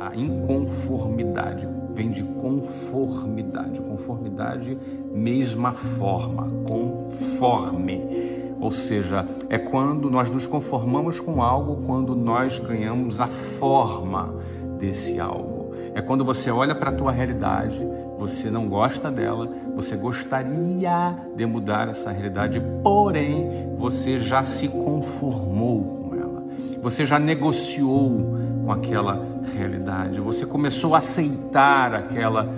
a 0.00 0.16
inconformidade. 0.16 1.68
Vem 1.94 2.10
de 2.10 2.22
conformidade. 2.22 3.80
Conformidade, 3.82 4.76
mesma 5.12 5.72
forma, 5.72 6.48
conforme. 6.66 8.02
Ou 8.58 8.70
seja, 8.70 9.28
é 9.50 9.58
quando 9.58 10.10
nós 10.10 10.30
nos 10.30 10.46
conformamos 10.46 11.20
com 11.20 11.42
algo, 11.42 11.86
quando 11.86 12.16
nós 12.16 12.58
ganhamos 12.58 13.20
a 13.20 13.26
forma 13.26 14.34
desse 14.78 15.20
algo. 15.20 15.74
É 15.94 16.00
quando 16.00 16.24
você 16.24 16.50
olha 16.50 16.74
para 16.74 16.90
a 16.90 16.94
tua 16.94 17.12
realidade, 17.12 17.86
você 18.18 18.50
não 18.50 18.68
gosta 18.68 19.10
dela, 19.10 19.48
você 19.74 19.96
gostaria 19.96 21.16
de 21.34 21.44
mudar 21.46 21.88
essa 21.88 22.10
realidade, 22.10 22.62
porém 22.82 23.74
você 23.76 24.18
já 24.18 24.44
se 24.44 24.68
conformou. 24.68 25.99
Você 26.82 27.04
já 27.04 27.18
negociou 27.18 28.38
com 28.64 28.72
aquela 28.72 29.20
realidade. 29.54 30.20
Você 30.20 30.46
começou 30.46 30.94
a 30.94 30.98
aceitar 30.98 31.94
aquela 31.94 32.48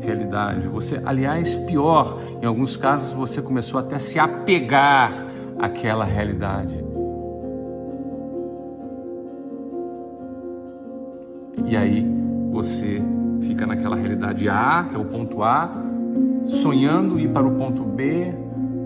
realidade. 0.00 0.68
Você, 0.68 1.00
aliás, 1.04 1.56
pior, 1.56 2.18
em 2.40 2.46
alguns 2.46 2.76
casos 2.76 3.12
você 3.12 3.42
começou 3.42 3.80
até 3.80 3.96
a 3.96 3.98
se 3.98 4.18
apegar 4.18 5.26
àquela 5.58 6.04
realidade. 6.04 6.84
E 11.66 11.76
aí 11.76 12.06
você 12.50 13.02
fica 13.42 13.66
naquela 13.66 13.96
realidade 13.96 14.48
A, 14.48 14.86
que 14.88 14.96
é 14.96 14.98
o 14.98 15.04
ponto 15.04 15.42
A, 15.42 15.70
sonhando 16.44 17.18
ir 17.18 17.30
para 17.30 17.46
o 17.46 17.56
ponto 17.56 17.82
B, 17.82 18.32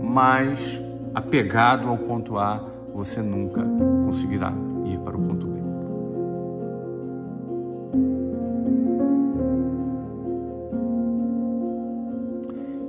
mas 0.03 0.81
apegado 1.15 1.89
ao 1.89 1.99
ponto 1.99 2.39
A, 2.39 2.63
você 2.95 3.21
nunca 3.21 3.63
conseguirá 4.05 4.53
ir 4.93 4.99
para 5.01 5.17
o 5.17 5.21
ponto 5.21 5.47
B. 5.47 5.61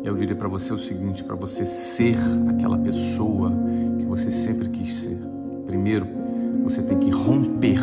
Eu 0.04 0.16
diria 0.16 0.36
para 0.36 0.48
você 0.48 0.74
o 0.74 0.78
seguinte: 0.78 1.24
para 1.24 1.36
você 1.36 1.66
ser 1.66 2.16
aquela 2.50 2.78
pessoa 2.78 3.52
que 4.00 4.06
você 4.06 4.32
sempre 4.32 4.70
quis 4.70 4.94
ser, 4.96 5.18
primeiro 5.66 6.08
você 6.64 6.82
tem 6.82 6.98
que 6.98 7.10
romper 7.10 7.80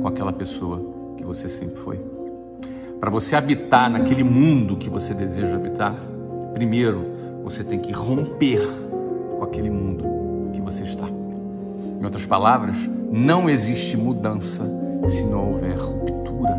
com 0.00 0.08
aquela 0.08 0.32
pessoa 0.32 0.80
que 1.16 1.24
você 1.24 1.48
sempre 1.48 1.76
foi. 1.76 2.00
Para 2.98 3.10
você 3.10 3.36
habitar 3.36 3.90
naquele 3.90 4.24
mundo 4.24 4.76
que 4.76 4.88
você 4.88 5.14
deseja 5.14 5.56
habitar, 5.56 5.94
primeiro 6.52 7.04
você 7.42 7.64
tem 7.64 7.78
que 7.78 7.92
romper 7.92 8.60
com 9.38 9.44
aquele 9.44 9.70
mundo 9.70 10.04
que 10.52 10.60
você 10.60 10.84
está. 10.84 11.19
Em 12.00 12.04
outras 12.04 12.24
palavras, 12.24 12.88
não 13.12 13.46
existe 13.46 13.94
mudança 13.94 14.64
se 15.06 15.22
não 15.22 15.50
houver 15.50 15.76
ruptura. 15.76 16.58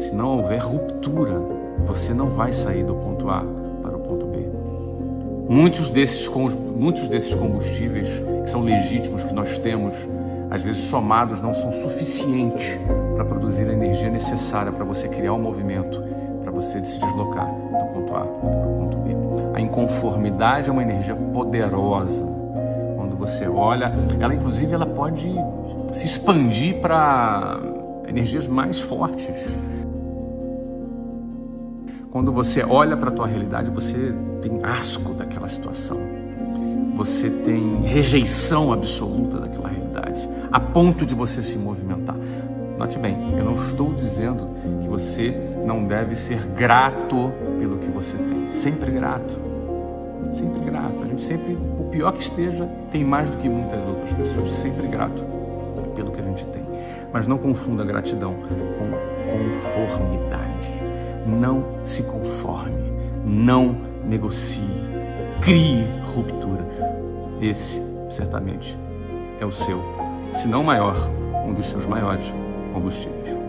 Se 0.00 0.12
não 0.12 0.38
houver 0.38 0.58
ruptura, 0.58 1.40
você 1.86 2.12
não 2.12 2.30
vai 2.30 2.52
sair 2.52 2.82
do 2.82 2.96
ponto 2.96 3.30
A 3.30 3.44
para 3.82 3.96
o 3.96 4.00
ponto 4.00 4.26
B. 4.26 4.48
Muitos 5.48 5.88
desses, 5.88 6.26
muitos 6.26 7.08
desses 7.08 7.32
combustíveis 7.34 8.08
que 8.42 8.50
são 8.50 8.64
legítimos 8.64 9.22
que 9.22 9.32
nós 9.32 9.58
temos, 9.58 9.94
às 10.50 10.62
vezes 10.62 10.82
somados, 10.84 11.40
não 11.40 11.54
são 11.54 11.72
suficientes 11.72 12.76
para 13.14 13.24
produzir 13.24 13.68
a 13.68 13.72
energia 13.72 14.10
necessária 14.10 14.72
para 14.72 14.84
você 14.84 15.06
criar 15.08 15.32
um 15.32 15.40
movimento, 15.40 16.02
para 16.42 16.50
você 16.50 16.84
se 16.84 16.98
deslocar 16.98 17.46
do 17.46 17.86
ponto 17.94 18.16
A 18.16 18.20
para 18.20 18.48
o 18.48 18.76
ponto 18.78 18.96
B. 18.98 19.10
A 19.54 19.60
inconformidade 19.60 20.68
é 20.68 20.72
uma 20.72 20.82
energia 20.82 21.14
poderosa. 21.14 22.26
Quando 22.96 23.16
você 23.16 23.46
olha, 23.46 23.92
ela 24.18 24.34
inclusive 24.34 24.74
ela 24.74 24.86
pode 24.86 25.32
se 25.92 26.06
expandir 26.06 26.80
para 26.80 27.60
energias 28.08 28.48
mais 28.48 28.80
fortes. 28.80 29.36
Quando 32.10 32.32
você 32.32 32.64
olha 32.64 32.96
para 32.96 33.10
a 33.10 33.12
tua 33.12 33.28
realidade, 33.28 33.70
você 33.70 34.12
tem 34.42 34.64
asco 34.64 35.14
daquela 35.14 35.48
situação. 35.48 35.96
Você 36.96 37.30
tem 37.30 37.82
rejeição 37.82 38.72
absoluta 38.72 39.29
a 40.50 40.58
ponto 40.58 41.06
de 41.06 41.14
você 41.14 41.42
se 41.42 41.56
movimentar. 41.58 42.16
Note 42.78 42.98
bem, 42.98 43.16
eu 43.36 43.44
não 43.44 43.54
estou 43.54 43.92
dizendo 43.92 44.48
que 44.80 44.88
você 44.88 45.34
não 45.66 45.86
deve 45.86 46.16
ser 46.16 46.44
grato 46.46 47.30
pelo 47.58 47.78
que 47.78 47.88
você 47.90 48.16
tem. 48.16 48.48
Sempre 48.60 48.90
grato. 48.90 49.38
Sempre 50.34 50.60
grato. 50.60 51.02
A 51.02 51.06
gente 51.06 51.22
sempre, 51.22 51.54
o 51.78 51.84
pior 51.90 52.12
que 52.12 52.22
esteja, 52.22 52.66
tem 52.90 53.04
mais 53.04 53.28
do 53.28 53.36
que 53.36 53.48
muitas 53.48 53.86
outras 53.86 54.12
pessoas. 54.12 54.50
Sempre 54.50 54.86
grato 54.86 55.24
pelo 55.94 56.10
que 56.10 56.20
a 56.20 56.24
gente 56.24 56.44
tem. 56.46 56.62
Mas 57.12 57.26
não 57.26 57.36
confunda 57.36 57.84
gratidão 57.84 58.34
com 58.34 59.10
conformidade. 59.30 60.72
Não 61.26 61.64
se 61.84 62.02
conforme, 62.02 62.92
não 63.24 63.76
negocie, 64.04 64.62
crie 65.40 65.86
ruptura. 66.14 66.66
Esse, 67.40 67.82
certamente, 68.08 68.78
é 69.38 69.44
o 69.44 69.52
seu, 69.52 69.82
se 70.34 70.48
não 70.48 70.62
maior, 70.62 70.96
um 71.46 71.52
dos 71.52 71.66
seus 71.66 71.86
maiores 71.86 72.32
combustíveis. 72.72 73.39